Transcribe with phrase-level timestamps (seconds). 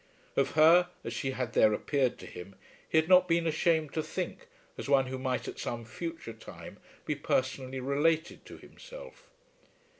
[0.35, 2.55] Of her as she had there appeared to him
[2.89, 6.79] he had not been ashamed to think as one who might at some future time
[7.05, 9.29] be personally related to himself.